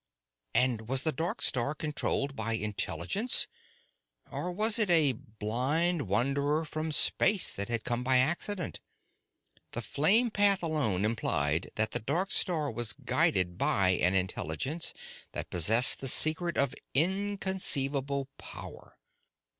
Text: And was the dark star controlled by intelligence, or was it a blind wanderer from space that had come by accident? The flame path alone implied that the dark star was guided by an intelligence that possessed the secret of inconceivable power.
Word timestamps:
And 0.55 0.87
was 0.89 1.03
the 1.03 1.11
dark 1.11 1.43
star 1.43 1.75
controlled 1.75 2.35
by 2.35 2.53
intelligence, 2.53 3.45
or 4.31 4.51
was 4.51 4.79
it 4.79 4.89
a 4.89 5.11
blind 5.11 6.07
wanderer 6.07 6.65
from 6.65 6.91
space 6.91 7.53
that 7.53 7.69
had 7.69 7.83
come 7.83 8.03
by 8.03 8.17
accident? 8.17 8.79
The 9.73 9.81
flame 9.83 10.31
path 10.31 10.63
alone 10.63 11.05
implied 11.05 11.69
that 11.75 11.91
the 11.91 11.99
dark 11.99 12.31
star 12.31 12.71
was 12.71 12.93
guided 12.93 13.59
by 13.59 13.89
an 13.89 14.15
intelligence 14.15 14.91
that 15.33 15.51
possessed 15.51 15.99
the 15.99 16.07
secret 16.07 16.57
of 16.57 16.73
inconceivable 16.95 18.27
power. 18.39 18.97